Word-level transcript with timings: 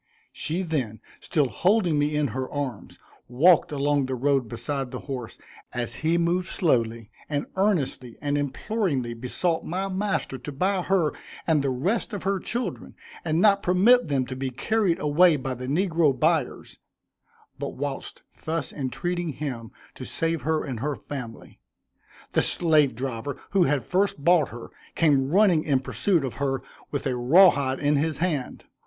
She 0.33 0.63
then, 0.63 0.99
still 1.19 1.47
holding 1.49 1.99
me 1.99 2.15
in 2.15 2.29
her 2.29 2.49
arms, 2.51 2.97
walked 3.27 3.71
along 3.71 4.07
the 4.07 4.15
road 4.15 4.47
beside 4.47 4.89
the 4.89 5.01
horse 5.01 5.37
as 5.73 5.97
he 6.01 6.17
moved 6.17 6.47
slowly, 6.47 7.11
and 7.29 7.45
earnestly 7.55 8.17
and 8.19 8.35
imploringly 8.35 9.13
besought 9.13 9.63
my 9.63 9.87
master 9.89 10.39
to 10.39 10.51
buy 10.51 10.81
her 10.81 11.13
and 11.45 11.61
the 11.61 11.69
rest 11.69 12.13
of 12.13 12.23
her 12.23 12.39
children, 12.39 12.95
and 13.23 13.39
not 13.39 13.61
permit 13.61 14.07
them 14.07 14.25
to 14.25 14.35
be 14.35 14.49
carried 14.49 14.99
away 14.99 15.35
by 15.35 15.53
the 15.53 15.67
negro 15.67 16.19
buyers; 16.19 16.79
but 17.59 17.75
whilst 17.75 18.23
thus 18.43 18.73
entreating 18.73 19.33
him 19.33 19.69
to 19.93 20.03
save 20.03 20.41
her 20.41 20.63
and 20.63 20.79
her 20.79 20.95
family, 20.95 21.59
the 22.33 22.41
slave 22.41 22.95
driver, 22.95 23.39
who 23.51 23.65
had 23.65 23.85
first 23.85 24.23
bought 24.25 24.49
her, 24.49 24.71
came 24.95 25.29
running 25.29 25.63
in 25.63 25.79
pursuit 25.79 26.25
of 26.25 26.33
her 26.41 26.63
with 26.89 27.05
a 27.05 27.15
raw 27.15 27.51
hide 27.51 27.79
in 27.79 27.97
his 27.97 28.17
hand. 28.17 28.65